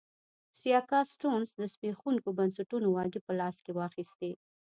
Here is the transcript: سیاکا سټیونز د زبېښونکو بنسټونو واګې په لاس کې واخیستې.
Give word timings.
سیاکا 0.59 0.99
سټیونز 1.11 1.49
د 1.59 1.61
زبېښونکو 1.73 2.29
بنسټونو 2.39 2.87
واګې 2.95 3.21
په 3.25 3.31
لاس 3.39 3.55
کې 3.65 3.71
واخیستې. 3.73 4.31